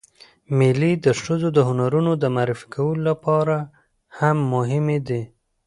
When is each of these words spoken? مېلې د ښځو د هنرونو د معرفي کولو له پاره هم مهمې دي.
مېلې 0.57 0.91
د 1.05 1.07
ښځو 1.21 1.47
د 1.53 1.59
هنرونو 1.67 2.11
د 2.17 2.23
معرفي 2.35 2.67
کولو 2.75 3.01
له 3.07 3.13
پاره 3.23 3.59
هم 4.17 4.37
مهمې 4.53 4.99
دي. 5.07 5.21